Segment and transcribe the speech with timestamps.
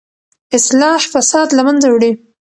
[0.57, 2.11] اصلاح فساد له منځه وړي.